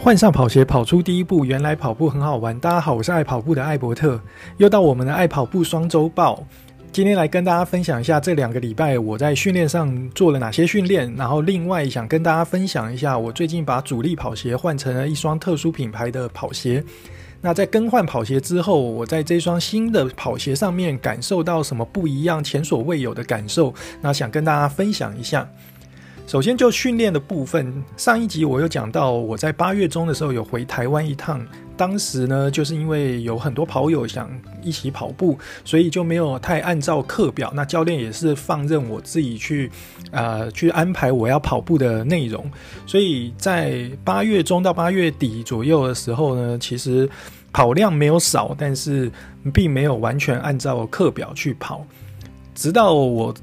[0.00, 1.44] 换上跑鞋，跑出第一步。
[1.44, 2.58] 原来跑步很好玩。
[2.60, 4.18] 大家好，我是爱跑步的艾伯特，
[4.56, 6.46] 又到我们的爱跑步双周报。
[6.92, 16.82] 今天来跟大家分享一下这两个礼拜我在训练上做了哪些训练，然后另外想跟大家分享一下，我最近把主力跑鞋换成了一双特殊品牌的跑鞋。
[17.40, 23.74] 那在更换跑鞋之后，我在这双新的跑鞋上面感受到什么不一样、前所未有的感受？
[24.00, 25.46] 那想跟大家分享一下。
[26.28, 31.40] 首先就训练的部分，上一集我有讲到，我在八月中的时候有回台湾一趟，
[31.74, 34.30] 当时呢就是因为有很多跑友想
[34.62, 37.50] 一起跑步，所以就没有太按照课表。
[37.54, 39.70] 那教练也是放任我自己去，
[40.10, 42.44] 呃，去安排我要跑步的内容。
[42.86, 47.08] 所以在八月中到八月底左右的时候呢，其实
[47.54, 49.10] 跑量没有少，但是
[49.54, 51.86] 并没有完全按照课表去跑，
[52.54, 53.34] 直到我。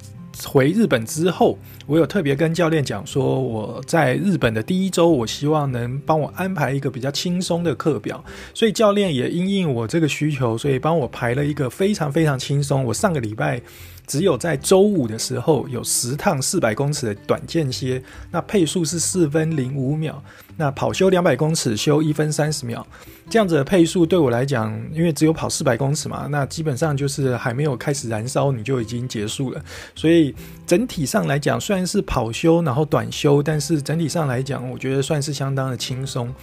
[0.47, 1.57] 回日本之后，
[1.87, 8.23] 我有特别跟教练讲说，我在日本的第一周，我希望能帮我安排一个比较轻松的课表，
[8.53, 12.83] 所以教练也因应我这个需求，所以帮我排了一个非常非常轻松。
[12.83, 13.61] 我上个礼拜。
[14.07, 20.21] 只有在周五的时候有十趟四百公尺的短间歇，那配速是四分零五秒，
[20.57, 22.85] 那跑休两百公尺休一分三十秒，
[23.29, 29.61] 这样子的配速对我来讲，因为只有跑四百公尺嘛，那基本上就是还没有开始燃烧你就已经结束了，
[29.95, 30.33] 所以
[30.67, 36.33] 整体上来讲，虽然是跑休然后短休，但是整体上来讲，我觉得算是相当的轻松。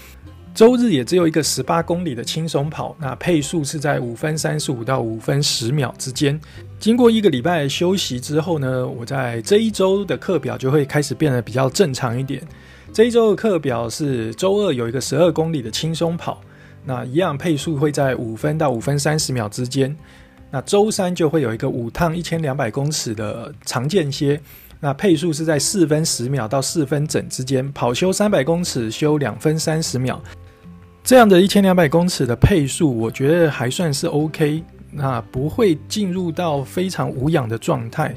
[0.54, 6.38] 周日也只有一个十八公里的轻松跑，那配速是在五分三十五到五分十秒之间。
[6.78, 12.42] 经过一个礼拜休息之后呢，我在这一周的课表就会开始变得比较正常一点。
[12.92, 16.42] 这一周的课表是周二有一个十二公里的轻松跑，
[16.84, 19.96] 那一样配速会在五分到五分三十秒之间。
[20.50, 24.38] 那周三就会有一个五趟一千两百公尺的长间歇，
[24.84, 30.20] 那配速是在四分十秒到四分整之间，跑修三百公尺修两分三十秒。
[31.04, 38.12] 这样的一千两百公尺的配速，我觉得还算是 OK，那不会进入到非常无氧的状态，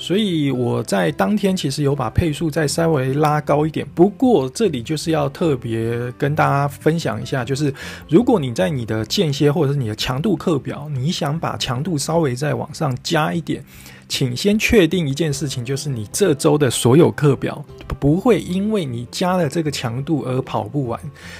[0.00, 3.86] 所以我在当天其实有把配速再稍微拉高一点。
[3.94, 7.72] 不过这里就是要特别跟大家分享一下，就是
[8.08, 13.62] 如果你在你的间歇或者是你的强度课表，你想把强度稍微再往上加一点。
[14.08, 17.64] 请先确定一件事情，就是你这周的所有课表
[18.00, 20.98] 不会因为你加了这个强度而跑不完。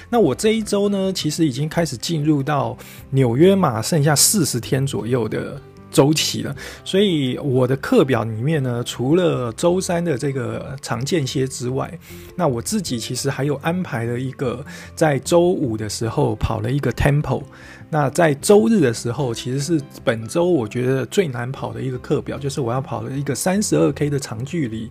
[0.09, 2.77] 那我这一周呢，其实已经开始进入到
[3.09, 5.61] 纽约马剩下四十天左右的
[5.91, 11.91] 周期了，所以我的课表里面呢，除了周三的这个常间歇之外，
[12.35, 14.65] 那我自己其实还有安排了一个
[14.95, 17.43] 在周五的时候跑了一个 tempo。
[17.89, 24.89] 那在周日的时候，其实是本周我觉得最难跑的一个课表，就是我要跑了一个三十二 K 的长距离。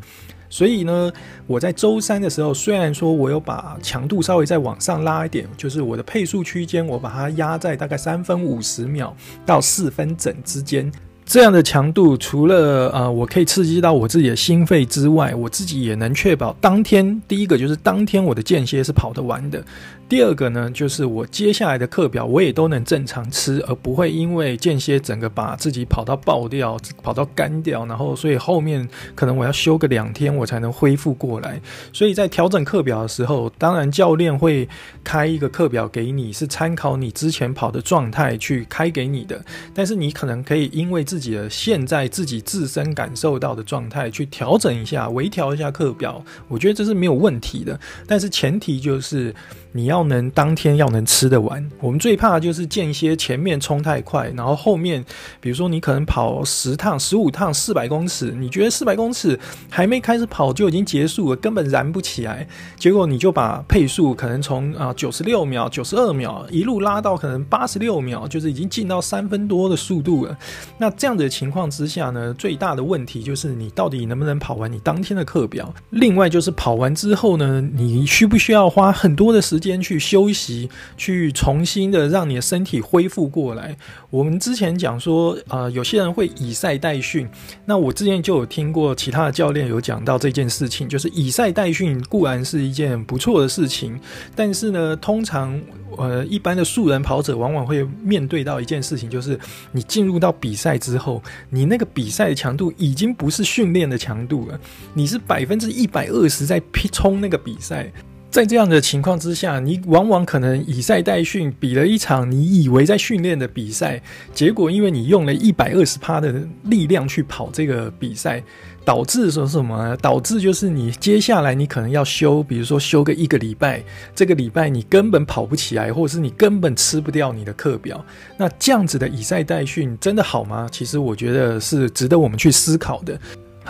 [0.50, 1.10] 所以呢，
[1.46, 9.16] 我在周三的时候，虽然说我有把强度稍微再往上拉一点，就是我的配速区间，我把它压在大概三分五十秒
[9.46, 10.90] 到四分整之间。
[11.24, 19.64] 这样的强度，除了呃，我可以刺激到我自己的心肺之外，我自己也能确保当天第一个就是当天我的间歇是跑得完的。
[20.10, 31.62] 第二个呢，就是我接下来的课表我也都能正常吃，而不会因为间歇整个把自己跑到爆掉，跑到干掉，然后所以后面可能我要休个两天我才能恢复过来。
[31.92, 34.68] 所以在调整课表的时候，当然教练会
[35.04, 39.40] 开一个课表给你，是参考你之前跑的状态去开给你的，
[39.72, 47.78] 但是你可能可以因为自己的现在自己自身感受到的状态去调整一下，微调一下课表，我觉得这是没有问题的。
[48.08, 49.32] 但是前提就是
[49.72, 51.70] 你要能当天要能吃得完。
[51.80, 55.04] 我们最怕就是间歇前面冲太快，然后后面
[55.38, 59.38] 比如说你可能跑十趟、十五趟、四百公尺，你觉得四百公尺
[59.68, 62.48] 还没开始跑就已经结束了，根本燃不起来，
[62.78, 70.34] 结果你就把配速可能从啊九十六秒、九十二秒一路拉到可能八十六秒，就是已经进到三分多的速度了。
[70.78, 71.10] 那这样。
[71.10, 75.74] 这样的情况之下呢，最大的问题就是你到底能不能跑完你当天的课表？
[75.90, 83.76] 另外就是跑完之后呢，你需不需要花很多的时间去休息，去重新的让你的身体恢复过来？
[84.08, 87.28] 我们之前讲说，呃，有些人会以赛代训。
[87.66, 94.00] 那我之前就有听过其他的教练有讲到这件事情，就是以赛代训固然是一件不错的事情，
[94.34, 95.60] 但是呢，通常
[95.96, 99.38] 呃一般的素人跑者往往会面对到一件事情，就是
[99.70, 101.22] 你进入到比赛之后。
[101.50, 104.58] 你那个比赛的强度已经不是训练的强度了，
[104.94, 107.92] 你是百分之一百二十在拼冲那个比赛。
[108.30, 114.00] 在这样的情况之下，你往往可能以赛代训，比了一场你以为在训练的比赛，
[114.32, 116.32] 结果因为你用了一百二十趴的
[116.64, 118.40] 力量去跑这个比赛，
[118.84, 119.96] 导致说什么呢？
[119.96, 123.82] 导致就是你接下来你可能要休，比如说休个一个礼拜，
[124.14, 128.04] 这个礼拜你根本跑不起来，或者是你根本吃不掉你的课表。
[128.36, 130.68] 那这样子的以赛代训真的好吗？
[130.70, 133.18] 其实我觉得是值得我们去思考的。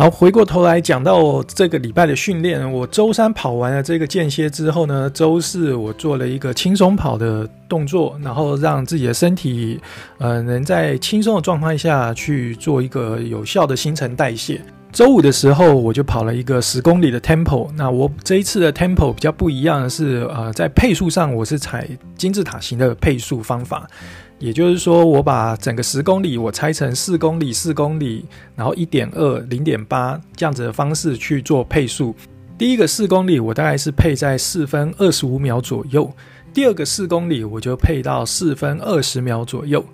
[0.00, 9.78] 好，回过头来讲到这个礼拜的训练，我周三跑完了这个间歇之后呢，周四我做了一个轻松跑的动作，然后让自己的身体，
[10.16, 14.58] 呃，能在轻松的状态下去做一个有效的新陈代谢。
[14.90, 17.68] 周五的时候，我就跑了一个十公里的 tempo。
[17.76, 21.86] 那我这一次的 tempo 比较不一样的是，呃，在配速上我是采
[22.16, 23.86] 金字塔型的配速方法。
[24.40, 28.24] 也就是说，我把整个十公里我拆成四公里、四公里，
[28.56, 32.14] 然后一点二、零点八这样子的方式去做配速。
[32.56, 36.10] 第一个四公里我大概是配在四分二十五秒左右，
[36.54, 39.84] 第二个四公里我就配到四分二十秒左右。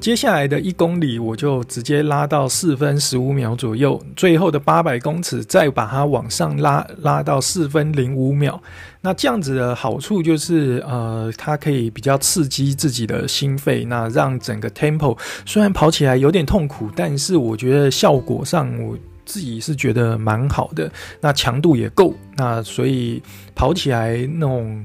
[0.00, 8.60] 接下来的一公里，我就直接拉到四分十五秒左右，最后的八百公尺再把它往上拉，拉到四分零五秒。
[9.02, 18.96] 那这样子的好处就是，呃，它可以比较刺激自己的心肺，那让整个 tempo 虽然跑起来有点痛苦，但是我觉得效果上我
[19.26, 20.90] 自己是觉得蛮好的。
[21.20, 23.22] 那强度也够，那所以
[23.54, 24.82] 跑起来那种，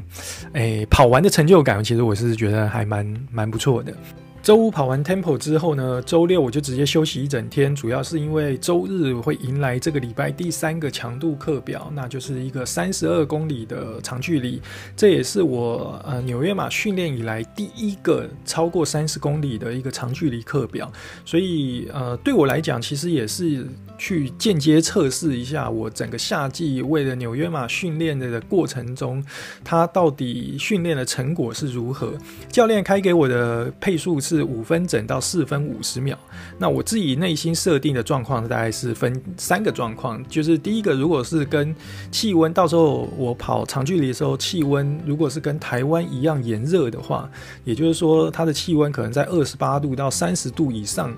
[0.52, 3.94] 诶，跑完的成就感，其实我是觉得还蛮蛮不错的。
[4.46, 14.62] 周五跑完 tempo 之后呢，周六我就直接休息一整天，主要是因为周日会迎来这个礼拜第三个强度课表，那就是一个三十二公里的长距离，
[14.96, 20.94] 这也是我呃纽约马训练以来第一个超过三十公里的一个长距离课表，
[21.26, 23.66] 所以呃对我来讲，其实也是
[23.98, 29.26] 去间接测试一下我整个夏季为了纽约马训练的过程中，
[29.64, 32.14] 它到底训练的成果是如何。
[32.52, 34.35] 教练开给我的配速是。
[34.36, 36.18] 是五分整到四分五十秒。
[36.58, 41.76] 那我自己内心设定的状况大概是分三个状况，就是第一个，如果是跟
[42.12, 47.30] 气温，到时候我跑长距离的时候，气温如果是跟台湾一样炎热的话，
[47.64, 51.16] 也就是说它的气温可能在二十八度到三十度以上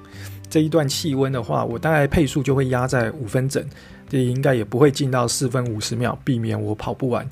[0.50, 3.64] 这一段气温的话，我大概配速就会压在五分整，
[4.10, 7.28] 这应该也不会进到四分五十秒，避免我跑不完。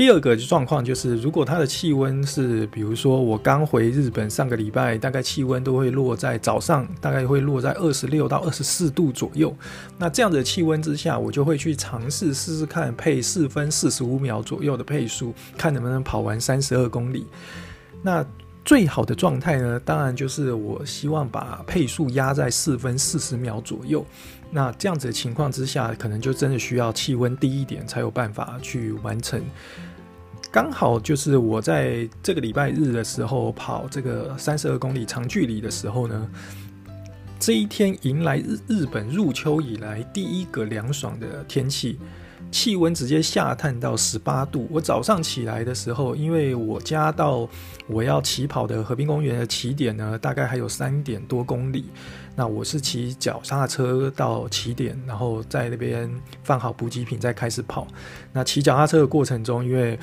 [0.00, 9.54] 第二个状况就是，如果它的气温是，比如说我刚回日本，上个礼拜大概气温都会落在早上，大概会落在二十六到二十四度左右。
[9.98, 17.26] 那这样的气温之下，我就会去尝试试试看配四分四十五秒左右的配速，看能不能跑完三十二公里。
[18.00, 18.24] 那
[18.64, 24.02] 最好的状态呢，当然就是我希望把配速压在四分四十秒左右。
[24.50, 29.38] 那这样子的情况之下，可能就真的需要气温低一点，才有办法去完成。
[30.52, 36.28] 刚好就是我在这个礼拜日的时候跑这个三十二公里长距离的时候呢，
[37.38, 42.00] 这一天迎来日日本入秋以来第一个凉爽的天气，
[42.50, 44.66] 气温直接下探到十八度。
[44.72, 47.48] 我早上起来的时候，因为我家到
[47.86, 51.84] 我要起跑的河滨公园的起点呢，大概还有三点多公里。
[52.34, 56.10] 那我是骑脚踏车到起点，然后在那边
[56.42, 57.86] 放好补给品，再开始跑。
[58.32, 59.98] 那骑脚踏车的过程中，因为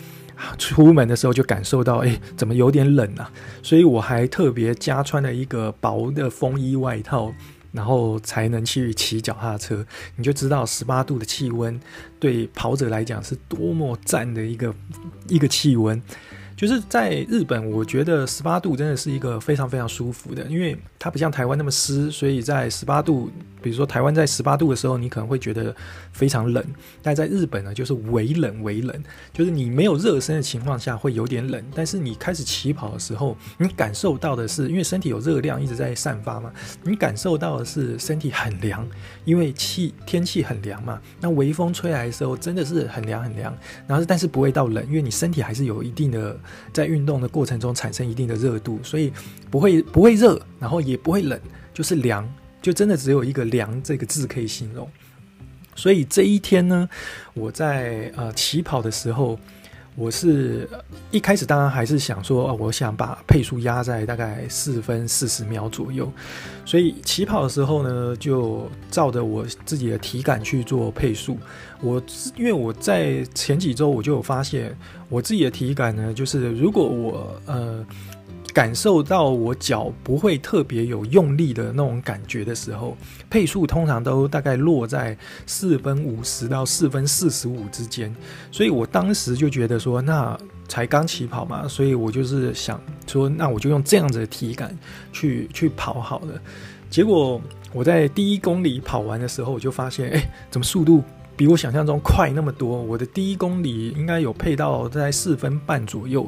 [0.57, 3.31] 出门的时候就感受到，哎，怎么有点冷啊？
[3.61, 7.33] 所以我还特别加穿了一个薄的风衣外套，
[7.71, 9.85] 然后才能去骑脚踏车。
[10.15, 11.79] 你就知道十八度的气温
[12.19, 14.73] 对跑者来讲是多么赞的一个
[15.27, 16.01] 一个气温。
[16.55, 23.29] 就是在日本，我觉得十八度真的是一个非常非常舒服的，因为它不像台湾那么湿，所以在十八度，
[23.61, 25.75] 比如说台湾在十八度的时候，你可能会觉得
[26.11, 26.63] 非常冷，
[27.01, 36.51] 但在日本呢，就是微冷微冷，就是你没有热身的情况下会有点冷，但是你开始起跑的时候，你感受到的是，因为身体有热量一直在散发嘛，
[36.83, 38.87] 你感受到的是身体很凉，
[39.25, 43.55] 因为气天气很凉嘛，那微风吹来的时候真的是很凉很凉，
[43.87, 46.37] 然后但是不会到冷，因为你身体还是有一定的。
[46.73, 49.11] 在运动的过程中产生一定的热度，所以
[49.49, 51.39] 不会不会热，然后也不会冷，
[51.73, 52.27] 就是凉，
[52.67, 54.85] 就真的只有一个“凉”这个字可以形容。
[55.73, 56.89] 所以这一天呢，
[57.33, 59.39] 我在呃起跑的时候。
[59.99, 60.69] 我是
[61.09, 66.07] 一开始当然还是想说，我想把配速压在大概四分四十秒左右，
[66.65, 71.39] 所以起跑的时候呢，就照着我自己的体感去做配速。
[71.81, 71.99] 我
[72.35, 74.77] 因为我在前几周我就有发现，
[75.09, 77.83] 我自己的体感呢，就是如果我呃。
[78.57, 82.97] 感受到我脚不会特别有用力的那种感觉的时候，
[83.29, 88.11] 配速通常都大概落在四分五十到四分四十五之间。
[88.51, 90.35] 所以我当时就觉得说，那
[90.67, 94.75] 才刚起跑嘛，所以我就是想说，那我就用这样子的体感
[95.13, 96.33] 去去跑好了。
[96.89, 97.39] 结果
[97.71, 101.03] 我在第一公里跑完的时候，我就发现，哎，怎么速度
[101.37, 106.27] 比我想象中快那么多，我的第一公里应该有配到在四分半左右，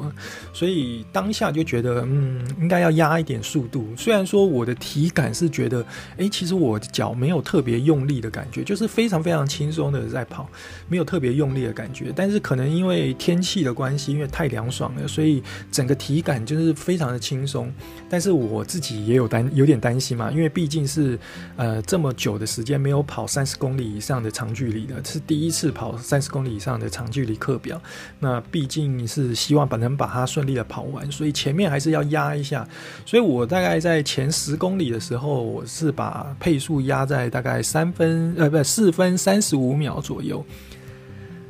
[0.53, 3.87] 所以当下就觉得，嗯，应该要压一点速度。
[3.97, 5.83] 虽然说我的体感是觉得，
[6.17, 10.47] 诶，其实我脚没有特别用力的感觉，就是非常非常轻松的在跑，
[10.87, 12.13] 没有特别用力的感觉。
[12.15, 17.73] 但是可能因为天气的关系，因为太凉爽了，所以整个体感就是非常的轻松。
[18.07, 21.17] 但是我自己也有担有点担心嘛，因为毕竟是
[21.55, 24.98] 呃这么久的时间没有跑三十公里以上的长距离的。
[25.03, 27.81] 是第一次跑三十公里以上的长距离课表，
[28.19, 32.67] 那毕竟是希望把能把它顺利的跑完，所以前面还是要压一下。
[33.05, 40.45] 所以我大概在前十公里的时候，我是把配速压在大概三分呃不四分三十五秒左右。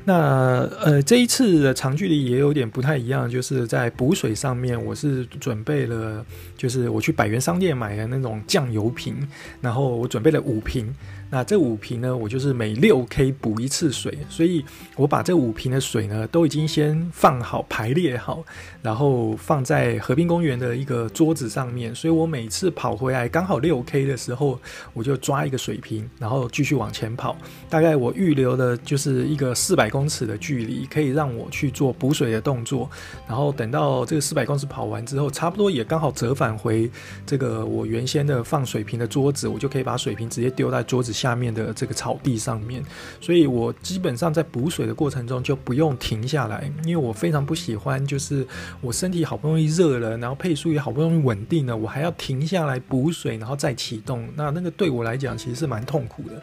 [0.06, 6.26] 那呃这一次的长距离也有点不太一样，就是在补水上面，我是准备了，
[6.58, 9.16] 就是我去百元商店买的那种酱油瓶，
[9.62, 10.96] 然后我准备了五瓶。
[11.30, 18.44] 那这五瓶呢，我就是每六 K 补一次水，所以我把这五瓶的水呢都已经先放好排列好，
[18.82, 24.60] 然后放在河滨公园的一个桌子上面，所以我每次跑回来刚好六 K 的时候，
[24.94, 27.38] 我就抓一个水瓶，然后继续往前跑。
[27.70, 32.90] 大概我预留的就是一个四百公尺的距离，可以让我去做补水的动作。
[33.28, 36.90] 然后等到这个四百公尺跑完之后，差不多也刚好折返回
[37.26, 42.84] 这个我原先的放水瓶的桌子，我就可以把水瓶直接丢在桌子下面的这个草地上面，
[43.20, 48.48] 所以我基本上在补水的过程中就不用停下来，因为我非常不喜欢，就是
[48.82, 56.42] 我身体好不容易热了，然后配速也好不容易稳定了，我还要停下来补水，然后再启动，那那个对我来讲其实是蛮痛苦的。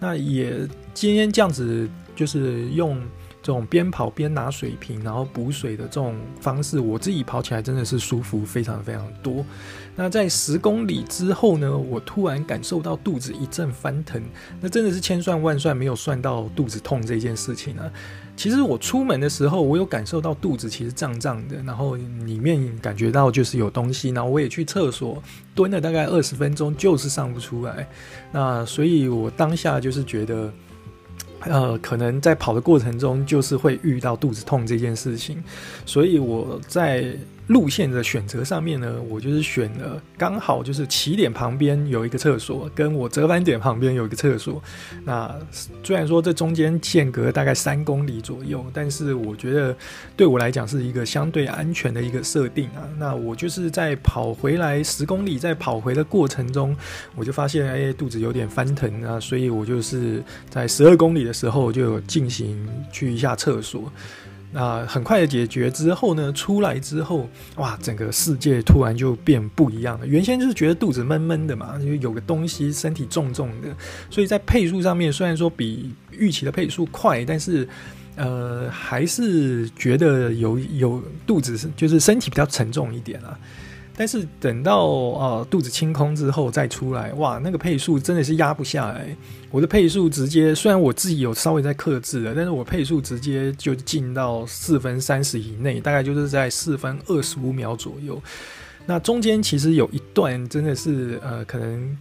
[0.00, 3.00] 那也今天这样子，就是用。
[3.46, 9.46] 这种边跑边拿水瓶，然后补水的这种方式，我自己跑起来真的是舒服非常非常多。
[9.94, 14.20] 那在十公里之后呢，我突然感受到肚子一阵翻腾，
[14.60, 17.88] 那真的是千算万算没有算到肚子痛这件事情啊。
[18.36, 25.22] 其实我出门的时候，我有感受到肚子其实胀胀的，然后里面感觉到就是有东西，然后我也去厕所
[25.54, 27.86] 蹲了大概二十分钟，就是上不出来。
[28.32, 30.52] 那所以我当下就是觉得。
[31.40, 35.42] 呃，可能在跑的过程中，就是会遇到肚子痛这件事情，
[35.84, 37.14] 所以我在。
[37.48, 44.62] 路线的选择上面呢，我就是选了刚好就是起点旁边有一个厕所，跟我折返点旁边有一个厕所。
[45.04, 45.32] 那
[45.82, 49.76] 虽然说这中间间隔大概三公里左右，但是我觉得
[50.16, 52.82] 对我来讲是一个相对安全的一个设定啊。
[52.98, 56.76] 那我就是在跑回来十公里，在跑回的过程中，
[57.14, 63.92] 我就发现哎肚子有点翻腾啊，所以我就是在十二公里的时候就进行去一下厕所。
[64.56, 70.06] 啊很快的解决之后呢，出来之后，哇，整个世界突然就变不一样了。
[70.06, 73.68] 原先就是觉得肚子闷闷的嘛，就有个东西，身体重重的，
[74.10, 77.68] 所以在配速上面虽然说比预期的配速快，但是
[78.16, 83.38] 呃，还是觉得有有肚子就是身体比较沉重一点啊。
[83.96, 89.16] 但是等到呃肚子清空之后再出来，哇，那个配速真的是压不下来。
[89.50, 98.22] 我的配速直接，虽然我自己有稍微在克制的，但是我配速直接就进到四分三十以内，大概就是在四分二十五秒左右。
[98.84, 101.96] 那中间其实有一段真的是呃可能。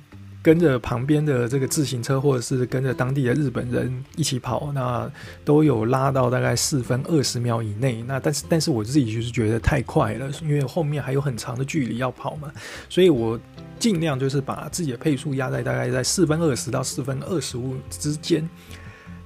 [0.45, 5.11] 跟着旁边的这个自行车，或者是跟着当地的日本人一起跑，那
[5.43, 8.03] 都有拉到大概四分二十秒以内。
[8.03, 12.51] 那但是但是我自己就是觉得太快了，因为后面还有很长的距离要跑嘛，
[12.87, 13.39] 所以我
[13.79, 18.47] 尽量就是把自己的配速压在大概在四分二十到四分二十五之间。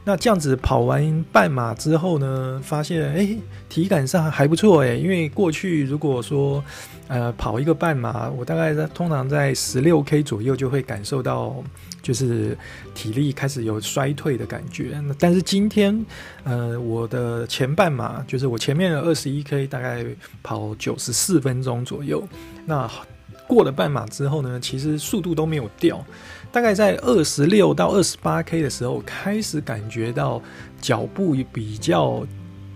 [0.10, 3.38] 那这样子跑完半马之后呢，发现诶，
[3.70, 6.64] 体感上还不错诶，因为过去如果说
[7.08, 11.64] 呃跑一个半马，我大概在通常在十六 K 左右就会感受到
[12.02, 12.58] 就是
[12.96, 15.00] 体力开始有衰退的感觉。
[15.20, 16.04] 但是今天
[16.44, 20.04] 呃我的前半马就是我前面的二十一 K 大概
[20.42, 22.28] 跑九十四分钟左右，
[22.66, 22.90] 那
[23.48, 26.04] 过了半马之后呢，其实速度都没有掉。
[26.52, 30.42] 大概在二十六到二十八 K 的时候，开始感觉到
[30.82, 32.26] 脚步比较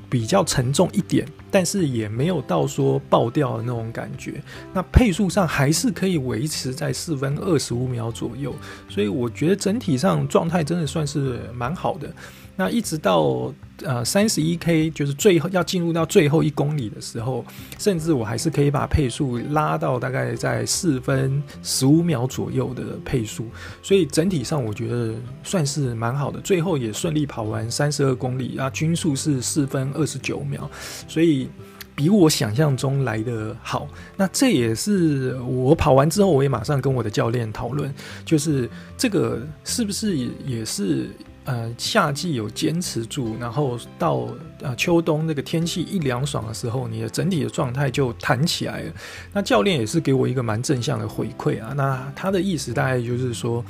[0.09, 4.43] 比较沉重一点，但是也没有到说爆掉的那种感觉。
[4.73, 8.53] 那配速上还是可以维持在四分二十五秒左右，
[8.87, 12.13] 所以我觉得整体上状态真的算是蛮好的。
[12.55, 17.43] 那一直到呃三十一 K，就是最后要进入到最后一公里的时候，
[17.79, 23.47] 甚至我还是可以把配速拉到大概在四分十五秒左右的配速，
[23.81, 26.39] 所以整体上我觉得算是蛮好的。
[26.41, 30.69] 最后也顺利跑完三十二公里啊，均速是四分二十九秒，
[31.07, 31.49] 所以。
[31.95, 37.93] 比我想象中来的好，那这也是我跑完之后，我也马上跟我的教练讨论，
[38.25, 38.67] 就是
[38.97, 41.11] 这个是不是也是
[41.45, 44.27] 呃夏季有坚持住，然后到
[44.61, 48.93] 呃秋冬那个天气一凉爽的时候，你的整体的状态就弹起来了。
[49.31, 53.63] 那教练也是给我一个蛮正向的回馈啊，那他的意思大概就是说。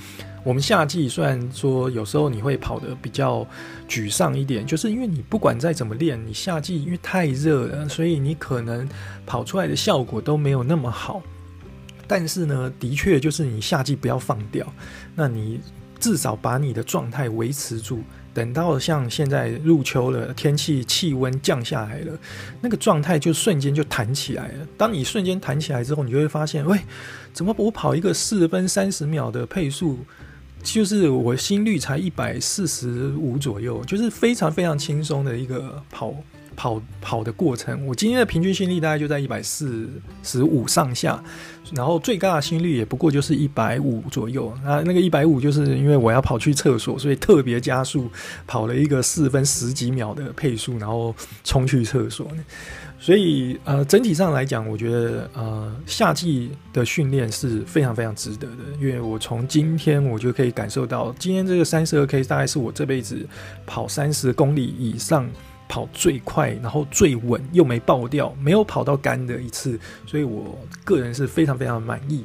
[0.45, 3.47] 我们夏季虽然说有时候你会跑得比较
[3.87, 8.85] 沮丧一点，就是因为你不管再怎么练，你夏季因为太热了，所以你可能
[9.25, 11.21] 跑出来的效果都没有那么好。
[12.05, 14.67] 但是呢，的确就是你夏季不要放掉，
[15.15, 15.61] 那你
[16.03, 18.01] 至少把你的状态维持住，
[18.33, 22.11] 等到像现在入秋了，天气气温降下来了，
[22.59, 24.67] 那个状态就瞬间就弹起来了。
[24.77, 26.77] 当你瞬间弹起来之后，你就会发现，喂，
[27.31, 29.99] 怎么我跑一个四分三十秒的配速？
[30.61, 36.13] 就是我心率才一百四十五左右，就是非常非常轻松的一个跑
[36.53, 37.85] 跑跑的过程。
[37.85, 39.89] 我今天的平均心率大概就在一百四
[40.23, 41.21] 十五上下，
[41.73, 44.53] 然后最高的心率也不过就是一百五左右。
[44.63, 48.09] 那那个一百五就是因为我要跑去厕所，所以特别加速
[48.47, 52.27] 跑了一个四分十几秒的配速，然后冲去厕所。
[52.99, 63.27] 所以，呃，整体上来讲，我觉得，呃，夏季的训练是非常非常值得的，因为我从今天我就可以感受到，今天这个三十二 K 大概是我这辈子
[63.65, 65.29] 跑三十公里以上
[65.73, 72.23] 跑最快，然后最稳又没爆掉，没有跑到干的一次，所以我个人是非常非常满意，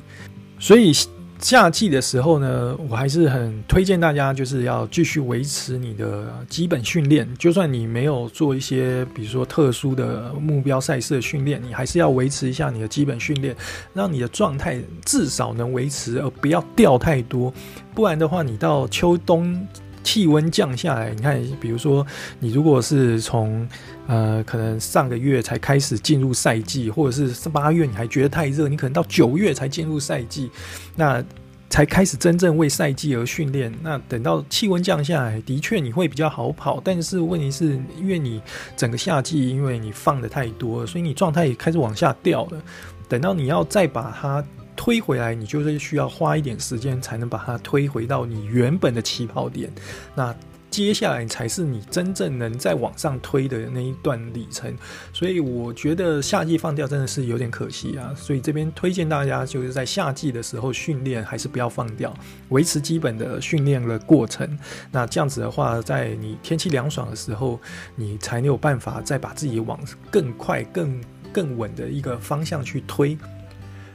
[0.59, 0.93] 所以。
[1.41, 7.33] 夏季的时候呢，我还是很推荐大家，就是要继续维持你的基本训练。
[7.39, 13.55] 就算你没有做一些，比如说特殊的目标赛事的训练，你还是要维持一下你的基本训练，
[13.95, 17.55] 让你的状态至少能维持，而不要掉太多。
[17.95, 19.65] 不然的话，你到秋冬。
[20.09, 22.07] 气温降下来，你看，比如说
[22.41, 23.69] 你如果是从
[24.07, 30.51] 呃，可能上个月才开始进入赛季，或者是八月你还觉得太热，你可能到九月才进入赛季，
[30.97, 31.23] 那
[31.69, 33.71] 才开始真正为赛季而训练。
[33.83, 38.41] 那等到气温降下来，的确你会比较好跑，但是问题是因为你
[38.79, 42.63] 整个夏季因为你放的太多了，所以你状态也开始往下掉了。
[43.11, 44.43] 等到你要再把它。
[44.79, 49.69] 推回来，你就是需要花一点时间才能把它推回到你原本的起跑点。
[50.15, 50.33] 那
[50.71, 54.73] 接下来才是你真正能再往上推的那一段里程。
[55.13, 58.15] 所以我觉得夏季放掉真的是有点可惜啊。
[58.15, 62.15] 所以这边推荐大家就是在夏季的时候训练还是不要放掉，
[62.51, 64.59] 维持基本的训练的过程。
[64.93, 67.59] 那这样子的话，在你天气凉爽的时候，
[67.97, 71.01] 你才能有办法再把自己往更快、更
[71.33, 73.19] 更稳的一个方向去推。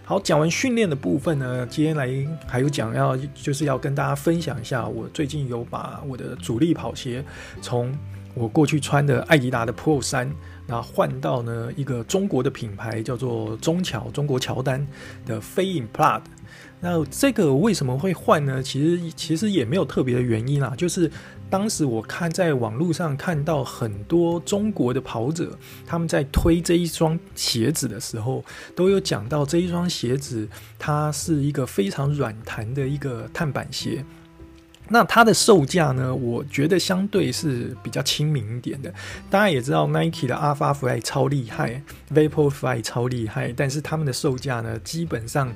[0.05, 2.09] 好，讲完训练的部分呢，今天来
[2.45, 7.23] 还有讲要就是要跟大家分享一下，我最近有把我的主力跑鞋
[7.61, 7.97] 从
[8.33, 10.29] 我过去穿的艾迪达的 Pro 三，
[10.67, 14.85] 那换到呢一个中国的品牌叫做中乔，中国乔丹
[15.25, 16.21] 的飞影 Plus。
[16.79, 18.61] 那这个为什么会换呢？
[18.61, 21.11] 其实其实也没有特别的原因啦，就是。
[21.49, 28.43] 当时我看在网络上看到很多中国的跑者，他们在推这一双鞋子的时候，
[28.75, 30.47] 都有讲到这一双鞋子，
[30.79, 34.03] 它是一个非常软弹的一个碳板鞋。
[34.89, 36.13] 那它的售价呢？
[36.13, 38.91] 我觉得相对是比较亲民一点的。
[39.29, 45.53] 大家也知道，Nike 的 Alpha Fly 超厉害，Vaporfly 超厉害，但是他们的售价呢，基本上，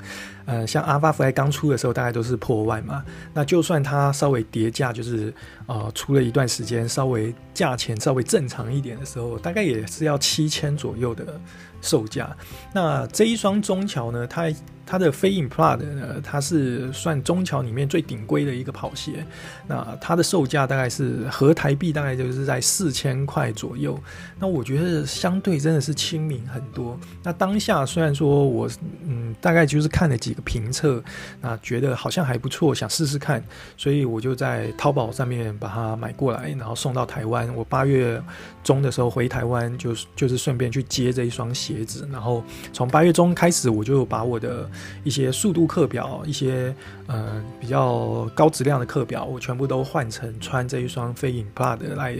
[0.48, 3.04] 呃，像 Alpha Fly 刚出的时候，大概都是破万嘛。
[3.36, 5.32] 那就算它稍微跌价，就是
[5.68, 11.40] 呃，出了一段时间，稍微价钱稍微正常一点的时候，大概也是要七千左右的
[11.82, 12.36] 售价。
[12.74, 14.52] 那这一双中桥呢，它。
[14.90, 19.26] 它的飞影 Plus 呢，它是算中桥里面最顶规的一个跑鞋，
[19.68, 24.00] 那它的售价大概是合台币大概就是在四千块左右。
[24.40, 26.98] 那我觉得相对真的是亲民很多。
[27.22, 28.70] 那当下虽然说我
[29.06, 31.04] 嗯大概就是看了几个评测，
[31.42, 33.44] 那觉得好像还不错，想试试看，
[33.76, 37.54] 所以我就在淘宝上面把它买过来，然后送到台湾。
[37.54, 38.22] 我八月
[38.64, 44.70] 中的时候回台湾，就是就是顺便去接这一双鞋子，然后从八月中开始，我就把我的。
[45.04, 46.76] 一些速度课表，一些
[47.08, 52.16] 呃比较高质量的课表，我全部都换成穿这一双飞影 Plus 来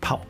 [0.00, 0.20] 跑。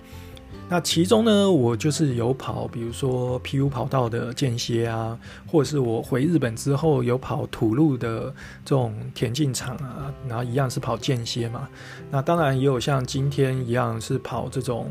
[0.72, 11.68] 那其中呢，我就是有跑，比如说 PU 跑道的间歇啊，或者是我回日本之后有跑土路的这种田径场啊，然后一样是跑间歇嘛。
[12.11, 14.90] 那当然也有像今天一样是跑这种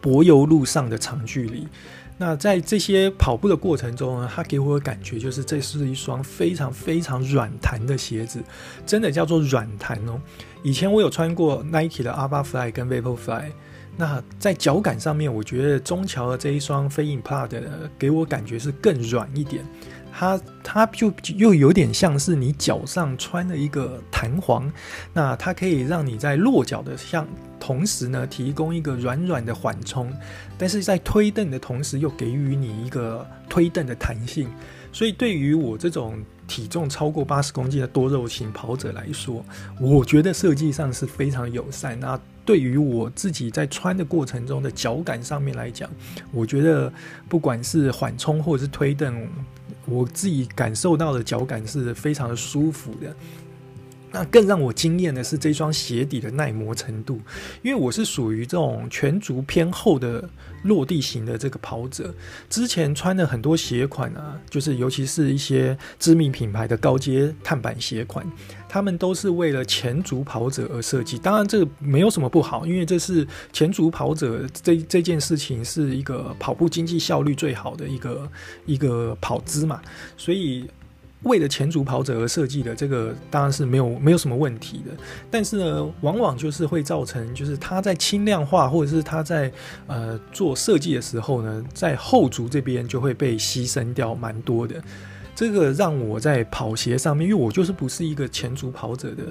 [0.00, 1.68] 柏油路上的长距离。
[2.18, 8.42] 那在这些跑步的过程中呢，它给我的感觉就是这是一双非常非常软弹的鞋子，
[8.84, 10.20] 真的叫做软弹哦。
[10.64, 13.52] 以前我有穿过 Nike 的 Alphafly 跟 Vaporfly，
[14.00, 17.62] 那在脚感上面，我觉得中桥的这一双飞影 pla 的
[17.98, 19.62] 给我感觉是更软一点。
[20.10, 24.72] 它它就又有点像是你脚上穿了一个弹簧，
[25.12, 27.28] 那它可以让你在落脚的像
[27.60, 30.10] 同时呢，提供一个软软的缓冲，
[30.56, 34.48] 但是在推蹬的同时又给予你一个推蹬的弹性，
[34.92, 39.44] 所以对于我这种体重超过八十公斤的多肉型跑者来说，
[39.78, 42.00] 我觉得设计上是非常友善。
[42.00, 45.88] 那对于我自己在穿的过程中的脚感上面来讲，
[46.32, 46.92] 我觉得
[47.28, 49.28] 不管是缓冲或者是推蹬。
[49.86, 53.14] 我自己感受到的脚感是非常的舒服的。
[54.12, 57.20] 那更让我惊艳的是这双鞋底的耐磨程度，
[57.62, 60.28] 因为我是属于这种全足偏厚的
[60.64, 62.12] 落地型的这个跑者。
[62.48, 68.26] 之前穿的很多鞋款啊，就是尤其是一些知名品牌的高阶碳板鞋款，
[68.68, 71.16] 他们都是为了前足跑者而设计。
[71.16, 78.30] 当然，这个没有什么不好，因为这是前足跑者这这件事情是一个跑步经济效率最好的一个
[78.66, 79.80] 一个跑姿嘛，
[80.16, 80.68] 所以。
[81.22, 84.92] 为了前足跑者而设计的这个当然是没有没有什么问题的，
[85.30, 89.52] 但是呢，往往就是会造成，就是它在轻量化或者是它在
[89.86, 94.82] 呃做设计的时候呢，在后足这边就会被牺牲掉蛮多的。
[95.34, 99.24] 这个让我在跑鞋上面，因为我就是不是一个前足跑者的。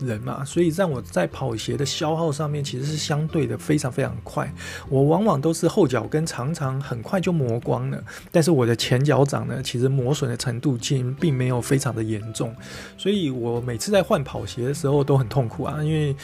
[0.00, 4.52] 人嘛，所以让我在跑鞋的消耗上面其实是相对的非常非常快。
[4.88, 12.54] 我往往都是后脚跟常常很快就磨光了，但是我的前脚掌呢，其实磨损的程度其实并没有非常的严重。
[12.96, 16.14] 所以我每次在换跑鞋的时候都很痛苦啊，因为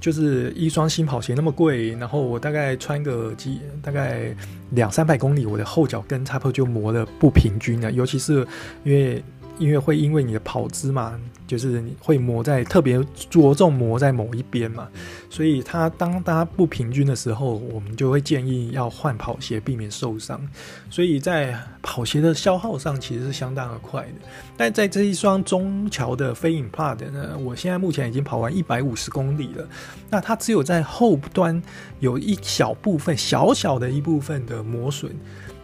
[0.00, 4.34] 就是一双新跑鞋那么贵，然后我大概穿个几大概
[4.70, 8.46] 两三百公里，我的后脚跟差不多就磨得不平均了，尤其是
[8.84, 9.22] 因为。
[9.60, 14.88] 因为会因为你的跑姿嘛，就是你会磨在特别着重磨在某一边嘛，
[15.28, 20.40] 所以它当它不平均的时候，我们就会建议要换跑鞋，避免受伤。
[20.88, 24.28] 所以在跑鞋的消耗上其实是相当的快的。
[24.56, 29.68] 但在这一双中桥的飞影 Plat 呢，我现在目前已经跑完一百五十公里了，
[30.08, 31.62] 那它只有在后端
[31.98, 35.14] 有一小部分小小的一部分的磨损。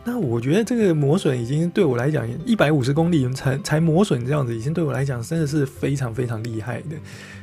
[0.09, 6.97] 那我觉得这个磨损已经对我来讲，一百五十公里才才磨损这样子，已经对我来讲真的是非常非常厉害的。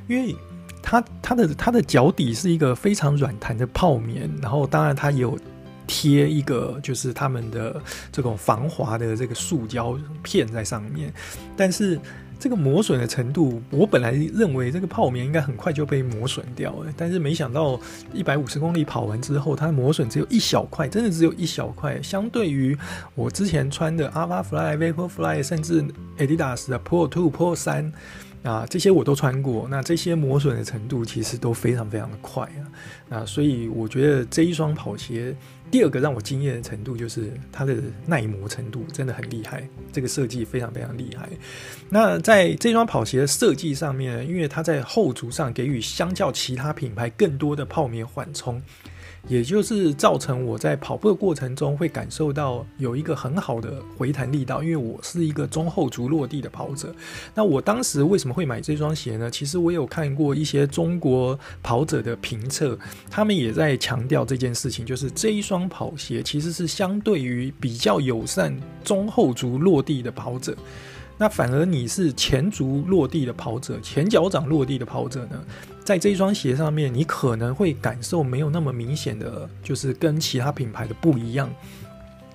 [0.08, 0.34] 因为
[0.82, 5.38] 它它的它的脚底是一个非常软弹的泡棉，然后当然它有
[5.86, 7.82] 贴一个就是他们的
[8.14, 11.14] 这种防滑的这个塑胶片在上面，
[11.58, 12.00] 但是。
[12.44, 17.80] 这个磨损的程度，我本来认为这个泡棉应该很快就被磨损掉了，但是没想到
[18.12, 22.02] 一百五十公里跑完之后，它磨损只有一小块，真的只有一小块。
[22.02, 22.78] 相对于
[23.16, 25.82] 我之前穿的 Alphafly、Vaporfly，甚至
[26.18, 27.90] Adidas 的 Pro Two、Pro 三
[28.44, 32.68] 啊，这些我都穿过，那这些磨损的程度其实都非常非常的快啊，
[33.08, 35.36] 那所以我觉得这一双跑鞋。
[35.72, 37.76] 第二个让我惊艳的程度就是它的
[38.06, 41.28] 耐磨程度真的很厉害，这个设计非常非常厉害。
[41.90, 48.62] 那在这双跑鞋的设计上面，因为它在后足上给予相较其他品牌更多的泡棉缓冲。
[49.30, 56.94] 也就是造成我在跑步的过程中会感受到有一个很好的回弹力道，因为我是一个中后足落地的跑者。
[57.34, 59.32] 那我当时为什么会买这双鞋呢？
[59.32, 62.78] 其实我有看过一些中国跑者的评测，
[63.10, 70.54] 他们也在强调这件事情，就是这一双跑鞋其实是相对于比较友善中后足落地的跑者。
[71.16, 75.42] 那反而你是前足落地的跑者，前脚掌落地的跑者呢，
[75.84, 81.54] 在这一双鞋上面，你可能会感受没有那么明显的，就是跟其他品牌的不一样。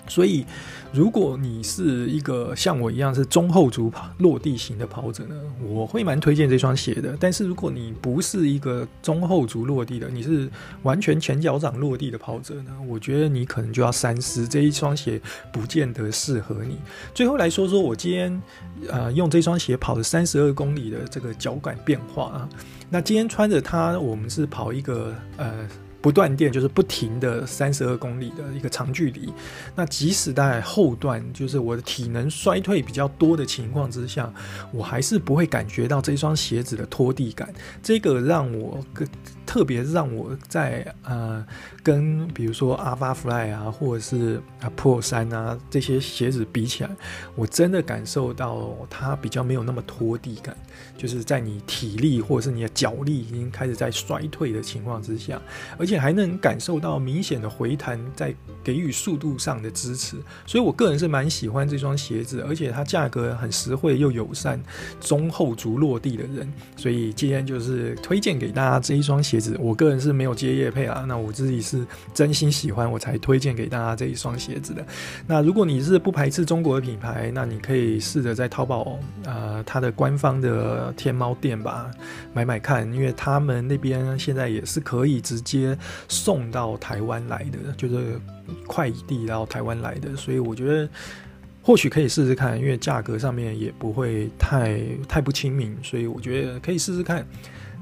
[0.08, 0.44] 所以，
[0.92, 7.16] 如果你是一个像我一样是中后足跑落地型的跑者呢，我会蛮推荐这双鞋的。
[7.20, 10.50] 但是，如果你不是一个中后足落地的，你是
[10.82, 15.20] 完全前脚掌落地的跑者呢，我觉得你可能就要三思，这一双鞋
[15.52, 16.78] 不见得适合你。
[17.14, 18.42] 最后来说说我今天
[18.88, 22.48] 呃用这双鞋跑了三十二公里的这个脚感变化啊。
[22.90, 25.68] 那今天穿着它，我们是跑一个呃。
[26.00, 29.32] 不断电就是不停的三十二公里的一个长距离，
[29.74, 34.32] 那即使在后段，就是我的体能衰退比较多的情况之下，
[34.72, 37.52] 我还是不会感觉到这双鞋子的拖地感。
[37.82, 39.06] 这个让我更
[39.48, 41.42] 特别让我在呃
[41.82, 46.90] 跟比如说阿巴 Fly 啊，或者是啊 Pro 三啊这些鞋子比起来，
[47.34, 50.54] 我真的感受到它比较没有那么拖地感，
[50.98, 55.40] 就是在你体力或者是你的脚力已经开始在衰退的情况之下，
[55.78, 64.62] 而且还能感受到明显的回弹在给予速度上的支持，所以我个人是蛮喜欢这双鞋子，而且它价格很实惠又友善，
[65.00, 74.84] 中后足落地的人，所以今天就是推荐给大家这一双鞋我个人是没有接业配啊，那我自己是真心喜欢，我才推荐给大家这一双鞋子的。
[75.26, 81.90] 那如果你是不排斥中国的品牌，那你可以试着在淘宝呃它的官方的天猫店吧
[82.32, 85.76] 买买看，因为他们那边现在也是可以直接
[86.08, 88.20] 送到台湾来的，就是
[88.66, 90.88] 快递到台湾来的，所以我觉得。
[91.60, 97.26] 或许可以试试看，因为价格上面也不会太太不亲民，所以我觉得可以试试看。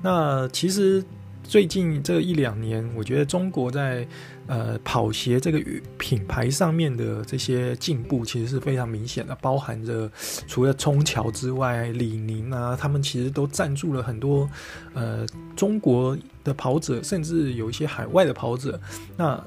[0.02, 1.04] 那其实
[1.48, 4.06] 最近这一两年，我觉得中国在
[4.46, 5.62] 呃跑鞋这个
[5.96, 10.10] 品牌上面的这些进步，其实是非常明显的，包含着
[10.46, 14.48] 除了冲桥之外，李宁啊，他们其实都赞助了很多
[14.94, 18.80] 呃中国的跑者，甚至有一些海外的跑者。
[19.16, 19.42] 那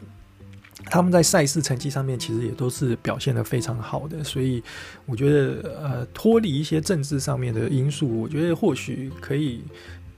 [0.85, 4.63] 他们在赛事成绩上面其实也都是表现得非常好的，所以
[5.05, 9.61] 我觉得呃脱离一些政治上面的因素，我觉得或许可以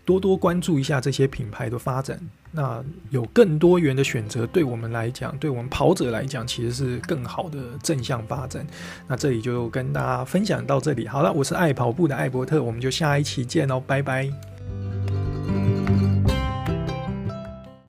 [0.05, 2.19] 多多关注一下这些品牌的发展。
[2.51, 8.67] 那有更多元的选择，对我们来讲，对我们跑者来讲，其实是更好的正向发展。
[9.07, 14.29] 那这里就跟大家分享到这里，好了，我是爱跑步的艾伯特，我们就下一期见哦，拜拜。